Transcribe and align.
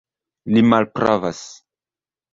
Li 0.55 0.63
malpravas! 0.71 1.45